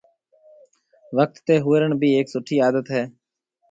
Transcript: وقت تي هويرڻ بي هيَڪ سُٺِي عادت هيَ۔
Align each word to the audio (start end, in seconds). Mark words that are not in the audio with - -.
وقت 1.17 1.37
تي 1.47 1.55
هويرڻ 1.65 1.91
بي 2.01 2.09
هيَڪ 2.15 2.27
سُٺِي 2.33 2.55
عادت 2.65 2.85
هيَ۔ 2.95 3.03